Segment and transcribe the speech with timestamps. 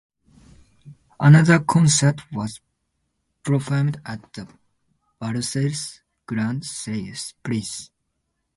[1.19, 2.59] Another concert was
[3.43, 4.47] performed at the
[5.19, 6.63] Brussels' Grand
[7.43, 7.91] Place.